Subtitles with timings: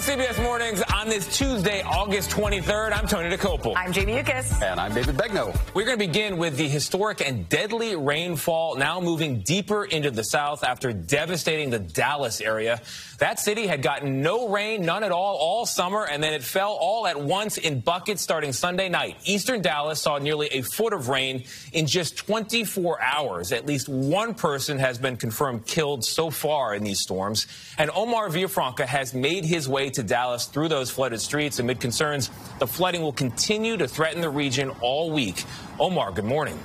[0.00, 2.92] CBS Mornings on this Tuesday, August 23rd.
[2.92, 3.72] I'm Tony Dokoupil.
[3.74, 4.60] I'm Jamie Yuccas.
[4.60, 5.58] And I'm David Begnaud.
[5.72, 10.22] We're going to begin with the historic and deadly rainfall now moving deeper into the
[10.22, 12.82] south after devastating the Dallas area.
[13.16, 16.72] That city had gotten no rain, none at all, all summer, and then it fell
[16.72, 19.16] all at once in buckets starting Sunday night.
[19.24, 23.52] Eastern Dallas saw nearly a foot of rain in just 24 hours.
[23.52, 27.46] At least one person has been confirmed killed so far in these storms.
[27.78, 32.30] And Omar Villafranca has made his way to Dallas through those flooded streets amid concerns
[32.58, 35.44] the flooding will continue to threaten the region all week.
[35.78, 36.58] Omar, good morning.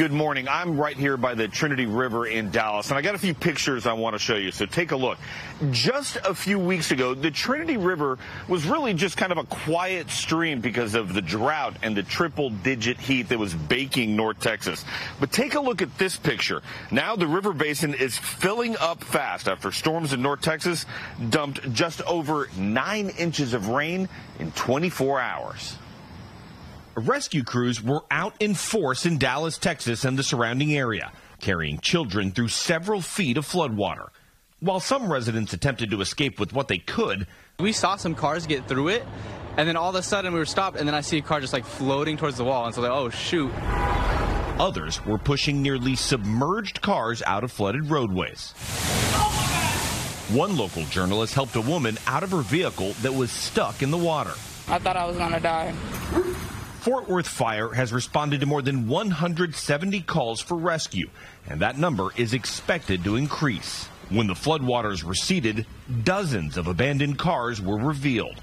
[0.00, 0.48] Good morning.
[0.48, 3.86] I'm right here by the Trinity River in Dallas, and I got a few pictures
[3.86, 5.18] I want to show you, so take a look.
[5.72, 8.16] Just a few weeks ago, the Trinity River
[8.48, 12.48] was really just kind of a quiet stream because of the drought and the triple
[12.48, 14.86] digit heat that was baking North Texas.
[15.20, 16.62] But take a look at this picture.
[16.90, 20.86] Now the river basin is filling up fast after storms in North Texas
[21.28, 25.76] dumped just over nine inches of rain in 24 hours.
[26.96, 32.32] Rescue crews were out in force in Dallas, Texas, and the surrounding area, carrying children
[32.32, 34.08] through several feet of floodwater.
[34.58, 37.28] While some residents attempted to escape with what they could,
[37.60, 39.04] we saw some cars get through it,
[39.56, 41.40] and then all of a sudden we were stopped, and then I see a car
[41.40, 43.52] just like floating towards the wall, and so like, oh shoot.
[44.58, 48.50] Others were pushing nearly submerged cars out of flooded roadways.
[50.32, 53.98] One local journalist helped a woman out of her vehicle that was stuck in the
[53.98, 54.32] water.
[54.68, 55.72] I thought I was going to die.
[56.80, 61.10] Fort Worth Fire has responded to more than 170 calls for rescue,
[61.46, 63.84] and that number is expected to increase.
[64.08, 65.66] When the floodwaters receded,
[66.04, 68.40] dozens of abandoned cars were revealed.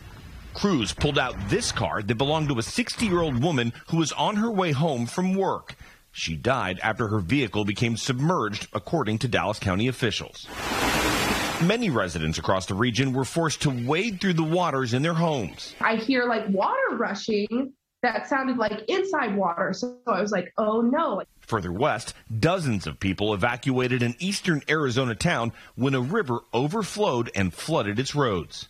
[0.53, 4.11] Crews pulled out this car that belonged to a 60 year old woman who was
[4.11, 5.75] on her way home from work.
[6.11, 10.45] She died after her vehicle became submerged, according to Dallas County officials.
[11.63, 15.73] Many residents across the region were forced to wade through the waters in their homes.
[15.81, 17.73] I hear like water rushing
[18.07, 19.73] that sounded like inside water.
[19.73, 21.23] So I was like, oh no.
[21.41, 27.53] Further west, dozens of people evacuated an eastern Arizona town when a river overflowed and
[27.53, 28.69] flooded its roads.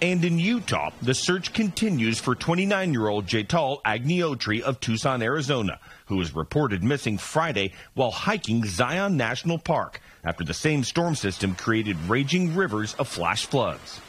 [0.00, 5.80] And in Utah, the search continues for 29 year old Jetal Agnihotri of Tucson, Arizona,
[6.06, 11.54] who was reported missing Friday while hiking Zion National Park after the same storm system
[11.54, 14.00] created raging rivers of flash floods.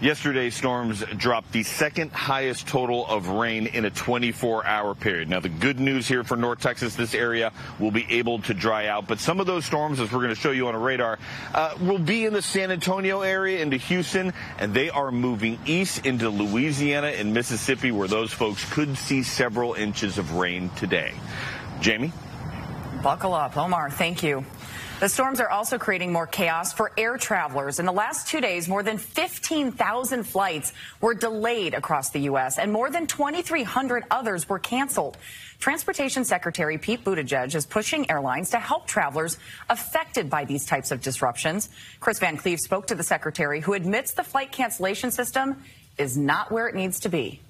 [0.00, 5.28] Yesterday's storms dropped the second highest total of rain in a 24 hour period.
[5.28, 8.88] Now, the good news here for North Texas, this area will be able to dry
[8.88, 11.18] out, but some of those storms, as we're going to show you on a radar,
[11.54, 16.04] uh, will be in the San Antonio area into Houston, and they are moving east
[16.04, 21.14] into Louisiana and Mississippi, where those folks could see several inches of rain today.
[21.80, 22.12] Jamie?
[23.02, 23.56] Buckle up.
[23.56, 24.44] Omar, thank you.
[25.00, 27.80] The storms are also creating more chaos for air travelers.
[27.80, 32.72] In the last two days, more than 15,000 flights were delayed across the U.S., and
[32.72, 35.18] more than 2,300 others were canceled.
[35.58, 39.36] Transportation Secretary Pete Buttigieg is pushing airlines to help travelers
[39.68, 41.70] affected by these types of disruptions.
[41.98, 45.60] Chris Van Cleave spoke to the secretary, who admits the flight cancellation system
[45.98, 47.40] is not where it needs to be.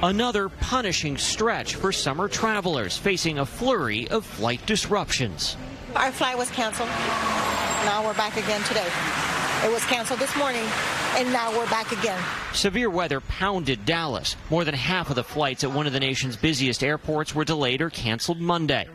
[0.00, 5.56] Another punishing stretch for summer travelers facing a flurry of flight disruptions.
[5.98, 6.88] Our flight was canceled.
[7.82, 8.86] Now we're back again today.
[9.66, 10.62] It was canceled this morning.
[11.16, 12.22] And now we're back again.
[12.52, 14.36] Severe weather pounded Dallas.
[14.50, 17.82] More than half of the flights at one of the nation's busiest airports were delayed
[17.82, 18.88] or canceled Monday.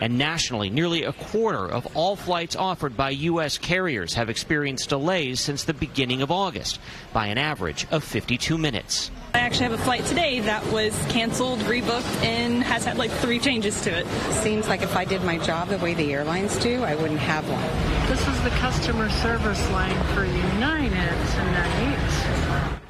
[0.00, 3.58] And nationally, nearly a quarter of all flights offered by U.S.
[3.58, 6.80] carriers have experienced delays since the beginning of August
[7.12, 9.10] by an average of 52 minutes.
[9.32, 13.38] I actually have a flight today that was canceled, rebooked, and has had like three
[13.38, 14.06] changes to it.
[14.42, 17.48] Seems like if I did my job the way the airlines do, I wouldn't have
[17.48, 18.08] one.
[18.08, 21.59] This is the customer service line for United tonight.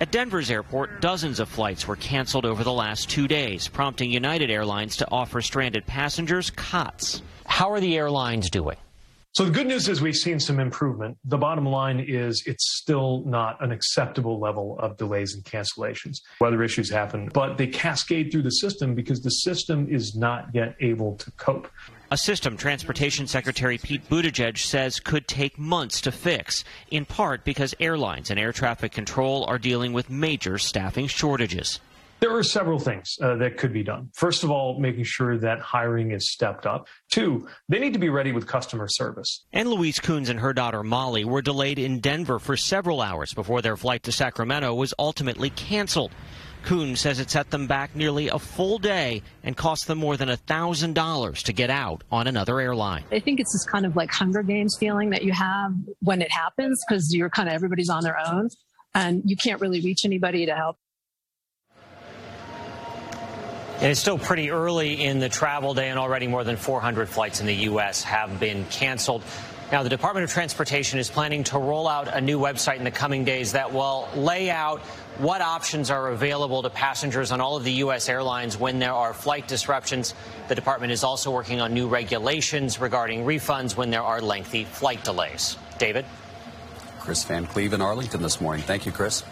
[0.01, 4.51] At Denver's airport, dozens of flights were canceled over the last two days, prompting United
[4.51, 7.21] Airlines to offer stranded passengers cots.
[7.45, 8.79] How are the airlines doing?
[9.33, 11.17] So the good news is we've seen some improvement.
[11.25, 16.17] The bottom line is it's still not an acceptable level of delays and cancellations.
[16.41, 20.75] Weather issues happen, but they cascade through the system because the system is not yet
[20.81, 21.71] able to cope.
[22.11, 27.73] A system Transportation Secretary Pete Buttigieg says could take months to fix, in part because
[27.79, 31.79] airlines and air traffic control are dealing with major staffing shortages.
[32.21, 34.11] There are several things uh, that could be done.
[34.15, 36.87] First of all, making sure that hiring is stepped up.
[37.11, 39.47] Two, they need to be ready with customer service.
[39.55, 43.63] And Louise Coons and her daughter Molly were delayed in Denver for several hours before
[43.63, 46.13] their flight to Sacramento was ultimately canceled.
[46.65, 50.29] Coons says it set them back nearly a full day and cost them more than
[50.29, 53.05] $1,000 to get out on another airline.
[53.11, 56.31] I think it's this kind of like Hunger Games feeling that you have when it
[56.31, 58.51] happens because you're kind of everybody's on their own
[58.95, 60.77] and you can't really reach anybody to help.
[63.81, 67.41] And it's still pretty early in the travel day, and already more than 400 flights
[67.41, 68.03] in the U.S.
[68.03, 69.23] have been canceled.
[69.73, 72.91] Now, the Department of Transportation is planning to roll out a new website in the
[72.91, 74.81] coming days that will lay out
[75.17, 78.11] what options are available to passengers on all of the U.S.
[78.11, 80.15] airlines when there are flight disruptions.
[80.49, 85.03] The department is also working on new regulations regarding refunds when there are lengthy flight
[85.05, 85.57] delays.
[85.79, 86.05] David?
[86.99, 88.63] Chris Van Cleave in Arlington this morning.
[88.63, 89.25] Thank you, Chris.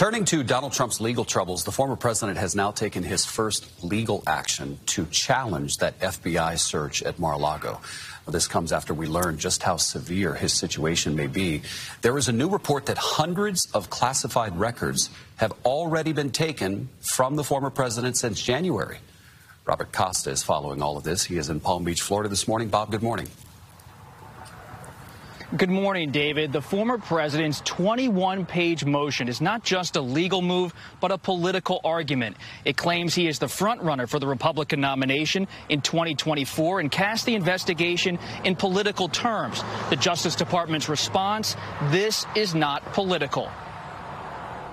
[0.00, 4.22] Turning to Donald Trump's legal troubles, the former president has now taken his first legal
[4.26, 7.78] action to challenge that FBI search at Mar-a-Lago.
[8.26, 11.60] This comes after we learned just how severe his situation may be.
[12.00, 17.36] There is a new report that hundreds of classified records have already been taken from
[17.36, 19.00] the former president since January.
[19.66, 21.24] Robert Costa is following all of this.
[21.24, 22.68] He is in Palm Beach, Florida this morning.
[22.68, 23.28] Bob, good morning.
[25.56, 26.52] Good morning, David.
[26.52, 31.80] The former president's 21 page motion is not just a legal move, but a political
[31.82, 32.36] argument.
[32.64, 37.34] It claims he is the frontrunner for the Republican nomination in 2024 and casts the
[37.34, 39.60] investigation in political terms.
[39.88, 41.56] The Justice Department's response
[41.90, 43.50] this is not political.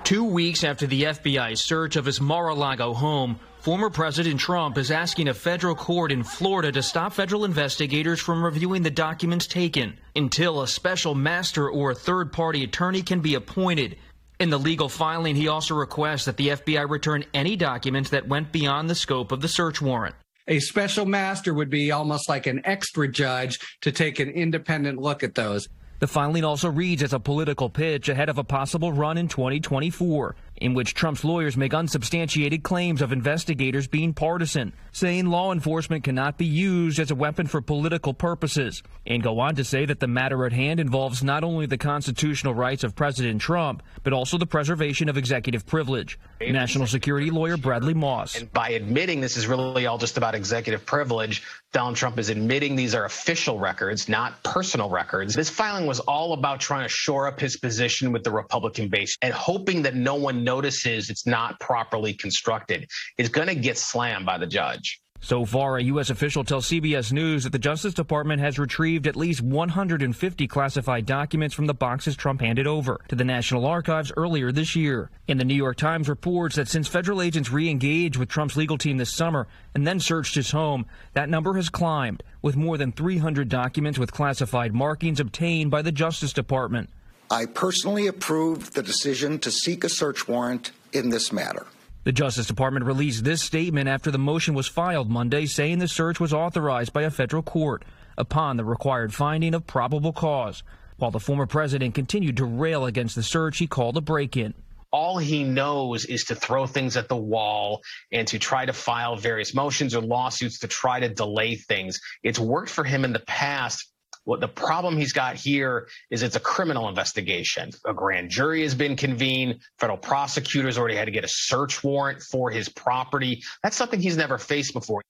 [0.03, 4.77] Two weeks after the FBI's search of his Mar a Lago home, Former President Trump
[4.77, 9.45] is asking a federal court in Florida to stop federal investigators from reviewing the documents
[9.45, 13.97] taken until a special master or a third party attorney can be appointed.
[14.39, 18.53] In the legal filing, he also requests that the FBI return any documents that went
[18.53, 20.15] beyond the scope of the search warrant.
[20.47, 25.23] A special master would be almost like an extra judge to take an independent look
[25.23, 25.67] at those.
[25.99, 30.35] The filing also reads as a political pitch ahead of a possible run in 2024
[30.57, 36.37] in which Trump's lawyers make unsubstantiated claims of investigators being partisan, saying law enforcement cannot
[36.37, 40.07] be used as a weapon for political purposes, and go on to say that the
[40.07, 44.45] matter at hand involves not only the constitutional rights of President Trump, but also the
[44.45, 46.19] preservation of executive privilege.
[46.41, 48.35] National security lawyer Bradley Moss.
[48.35, 51.43] And by admitting this is really all just about executive privilege,
[51.73, 55.35] Donald Trump is admitting these are official records, not personal records.
[55.35, 59.17] This filing was all about trying to shore up his position with the Republican base
[59.21, 64.25] and hoping that no one notices it's not properly constructed is going to get slammed
[64.25, 65.01] by the judge.
[65.19, 66.11] So far, a U.S.
[66.11, 71.55] official tells CBS News that the Justice Department has retrieved at least 150 classified documents
[71.55, 75.09] from the boxes Trump handed over to the National Archives earlier this year.
[75.27, 78.77] And the New York Times reports that since federal agents re engaged with Trump's legal
[78.77, 82.91] team this summer and then searched his home, that number has climbed, with more than
[82.91, 86.89] 300 documents with classified markings obtained by the Justice Department.
[87.29, 91.65] I personally approve the decision to seek a search warrant in this matter.
[92.05, 96.21] The Justice Department released this statement after the motion was filed Monday, saying the search
[96.21, 97.83] was authorized by a federal court
[98.17, 100.63] upon the required finding of probable cause.
[100.95, 104.53] While the former president continued to rail against the search he called a break in.
[104.89, 107.81] All he knows is to throw things at the wall
[108.13, 111.99] and to try to file various motions or lawsuits to try to delay things.
[112.23, 113.91] It's worked for him in the past
[114.27, 117.71] what the problem he's got here is it's a criminal investigation.
[117.85, 119.61] A grand jury has been convened.
[119.79, 123.41] Federal prosecutors already had to get a search warrant for his property.
[123.63, 125.01] That's something he's never faced before.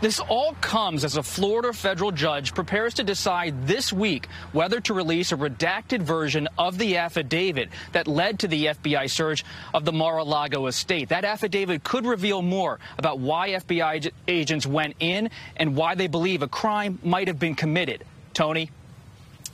[0.00, 4.92] This all comes as a Florida federal judge prepares to decide this week whether to
[4.92, 9.92] release a redacted version of the affidavit that led to the FBI search of the
[9.92, 11.08] Mar-a-Lago estate.
[11.08, 16.42] That affidavit could reveal more about why FBI agents went in and why they believe
[16.42, 18.04] a crime might have been committed.
[18.34, 18.70] Tony?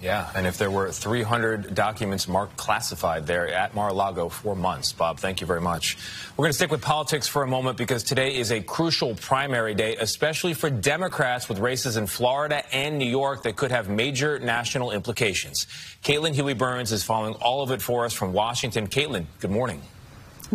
[0.00, 4.92] Yeah, and if there were 300 documents marked classified there at Mar-a-Lago for months.
[4.92, 5.98] Bob, thank you very much.
[6.36, 9.74] We're going to stick with politics for a moment because today is a crucial primary
[9.74, 14.38] day, especially for Democrats with races in Florida and New York that could have major
[14.38, 15.66] national implications.
[16.02, 18.86] Caitlin Huey Burns is following all of it for us from Washington.
[18.86, 19.82] Caitlin, good morning.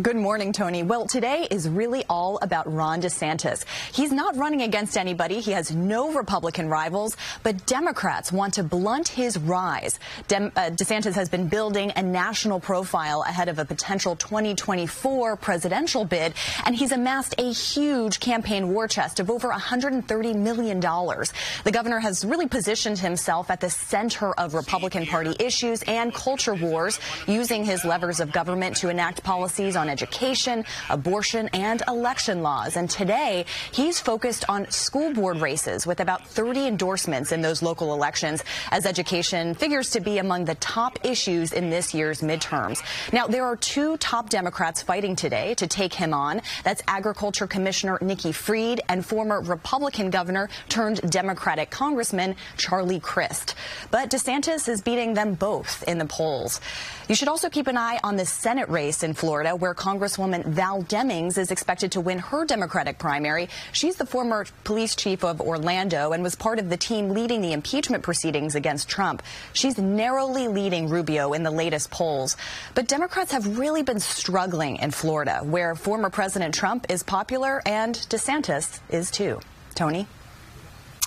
[0.02, 0.84] Good morning, Tony.
[0.84, 3.64] Well, today is really all about Ron DeSantis.
[3.94, 5.40] He's not running against anybody.
[5.40, 9.98] He has no Republican rivals, but Democrats want to blunt his rise.
[10.30, 16.34] Uh, DeSantis has been building a national profile ahead of a potential 2024 presidential bid,
[16.66, 20.82] and he's amassed a huge campaign war chest of over $130 million.
[20.82, 26.54] The governor has really positioned himself at the center of Republican Party issues and culture
[26.54, 32.42] wars, using his levers of government to enact policies on on education, abortion, and election
[32.42, 32.76] laws.
[32.76, 37.94] And today, he's focused on school board races with about 30 endorsements in those local
[37.94, 42.82] elections, as education figures to be among the top issues in this year's midterms.
[43.14, 46.42] Now, there are two top Democrats fighting today to take him on.
[46.64, 53.54] That's Agriculture Commissioner Nikki Fried and former Republican governor turned Democratic Congressman Charlie Crist.
[53.92, 56.60] But DeSantis is beating them both in the polls.
[57.08, 60.84] You should also keep an eye on the Senate race in Florida, where Congresswoman Val
[60.84, 63.50] Demings is expected to win her Democratic primary.
[63.72, 67.54] She's the former police chief of Orlando and was part of the team leading the
[67.54, 69.22] impeachment proceedings against Trump.
[69.54, 72.38] She's narrowly leading Rubio in the latest polls.
[72.74, 77.96] But Democrats have really been struggling in Florida, where former President Trump is popular and
[77.96, 79.40] DeSantis is too.
[79.76, 80.08] Tony?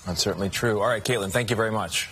[0.07, 0.81] That's certainly true.
[0.81, 2.09] All right, Caitlin, thank you very much.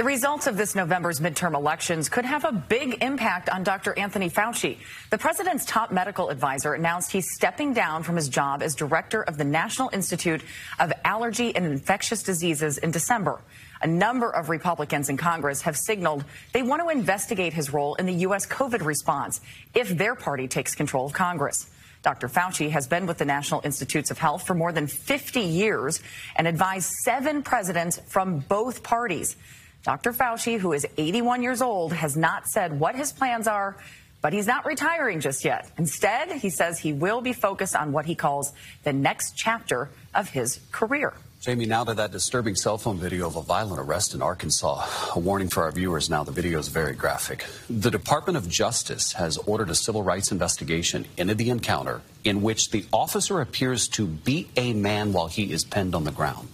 [0.00, 3.92] The results of this November's midterm elections could have a big impact on Dr.
[3.98, 4.78] Anthony Fauci.
[5.10, 9.36] The president's top medical advisor announced he's stepping down from his job as director of
[9.36, 10.40] the National Institute
[10.78, 13.42] of Allergy and Infectious Diseases in December.
[13.82, 18.06] A number of Republicans in Congress have signaled they want to investigate his role in
[18.06, 18.46] the U.S.
[18.46, 19.42] COVID response
[19.74, 21.68] if their party takes control of Congress.
[22.02, 22.28] Dr.
[22.28, 26.00] Fauci has been with the National Institutes of Health for more than 50 years
[26.36, 29.36] and advised seven presidents from both parties.
[29.82, 30.12] Dr.
[30.12, 33.76] Fauci, who is 81 years old, has not said what his plans are,
[34.20, 35.70] but he's not retiring just yet.
[35.78, 38.52] Instead, he says he will be focused on what he calls
[38.84, 41.14] the next chapter of his career.
[41.40, 44.86] Jamie, now to that disturbing cell phone video of a violent arrest in Arkansas.
[45.14, 47.46] A warning for our viewers now, the video is very graphic.
[47.70, 52.72] The Department of Justice has ordered a civil rights investigation into the encounter in which
[52.72, 56.46] the officer appears to beat a man while he is pinned on the ground.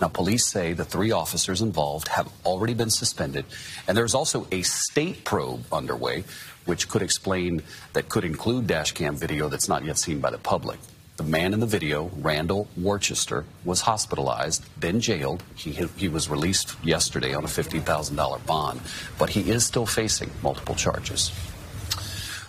[0.00, 3.44] Now, police say the three officers involved have already been suspended,
[3.86, 6.24] and there's also a state probe underway,
[6.64, 10.78] which could explain, that could include dashcam video that's not yet seen by the public.
[11.18, 15.42] The man in the video, Randall Worcester, was hospitalized, then jailed.
[15.54, 18.80] He, he was released yesterday on a $15,000 bond,
[19.18, 21.30] but he is still facing multiple charges.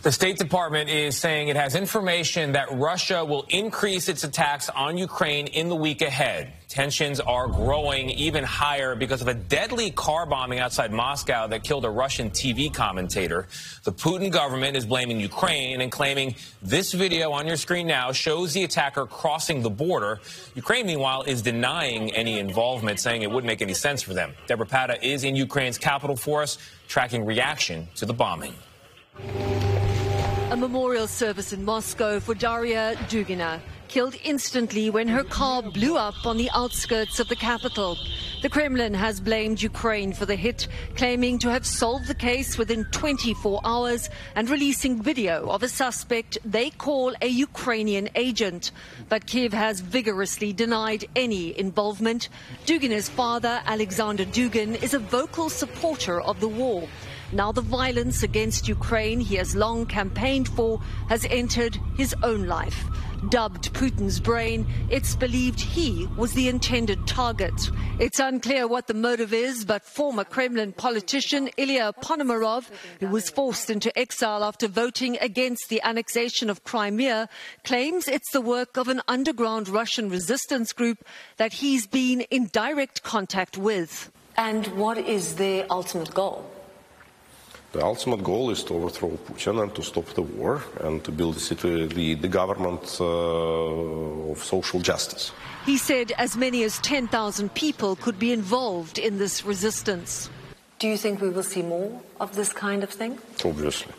[0.02, 4.98] The State Department is saying it has information that Russia will increase its attacks on
[4.98, 6.54] Ukraine in the week ahead.
[6.68, 11.86] Tensions are growing even higher because of a deadly car bombing outside Moscow that killed
[11.86, 13.48] a Russian TV commentator.
[13.84, 18.54] The Putin government is blaming Ukraine and claiming this video on your screen now shows
[18.54, 20.20] the attacker crossing the border.
[20.56, 24.34] Ukraine, meanwhile, is denying any involvement, saying it wouldn't make any sense for them.
[24.48, 28.56] Debora Patta is in Ukraine's capital for us, tracking reaction to the bombing.
[30.52, 36.26] A memorial service in Moscow for Daria Dugina, killed instantly when her car blew up
[36.26, 37.98] on the outskirts of the capital.
[38.42, 40.68] The Kremlin has blamed Ukraine for the hit,
[40.98, 46.38] claiming to have solved the case within 24 hours and releasing video of a suspect
[46.44, 48.72] they call a Ukrainian agent.
[49.08, 52.28] But Kiev has vigorously denied any involvement.
[52.66, 56.90] Dugina's father, Alexander Dugin, is a vocal supporter of the war.
[57.34, 62.86] Now the violence against Ukraine he has long campaigned for has entered his own life.
[63.30, 67.54] Dubbed Putin's brain, it's believed he was the intended target.
[68.00, 72.68] It's unclear what the motive is, but former Kremlin politician Ilya Ponomarev,
[73.00, 77.30] who was forced into exile after voting against the annexation of Crimea,
[77.64, 81.06] claims it's the work of an underground Russian resistance group
[81.38, 84.12] that he's been in direct contact with.
[84.36, 86.50] And what is the ultimate goal?
[87.72, 91.36] The ultimate goal is to overthrow Putin and to stop the war and to build
[91.36, 95.32] the, the, the government uh, of social justice.
[95.66, 100.30] He said as many as 10,000 people could be involved in this resistance.
[100.80, 103.20] Do you think we will see more of this kind of thing?
[103.46, 103.94] Obviously.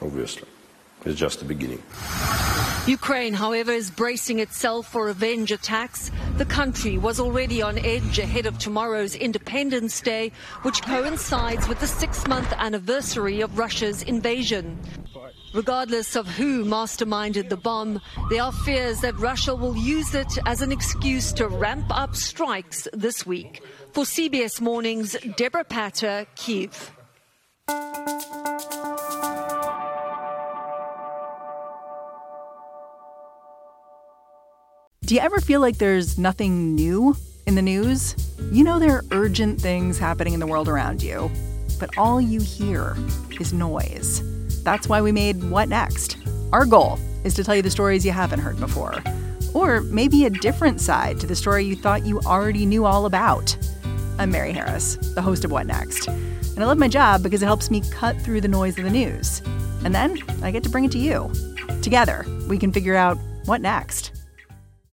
[0.00, 0.48] Obviously.
[1.04, 1.82] It's just the beginning.
[2.86, 6.10] Ukraine, however, is bracing itself for revenge attacks.
[6.36, 11.86] The country was already on edge ahead of tomorrow's Independence Day, which coincides with the
[11.86, 14.80] six month anniversary of Russia's invasion.
[15.54, 20.60] Regardless of who masterminded the bomb, there are fears that Russia will use it as
[20.60, 23.62] an excuse to ramp up strikes this week.
[23.92, 26.90] For CBS Mornings, Debora Patta, Kiev.
[35.04, 37.16] Do you ever feel like there's nothing new
[37.46, 38.14] in the news?
[38.52, 41.28] You know there are urgent things happening in the world around you,
[41.80, 42.96] but all you hear
[43.40, 44.22] is noise.
[44.62, 46.18] That's why we made What Next?
[46.52, 49.02] Our goal is to tell you the stories you haven't heard before,
[49.54, 53.56] or maybe a different side to the story you thought you already knew all about.
[54.18, 57.46] I'm Mary Harris, the host of What Next, and I love my job because it
[57.46, 59.42] helps me cut through the noise of the news.
[59.84, 61.32] And then I get to bring it to you.
[61.82, 64.12] Together, we can figure out what next.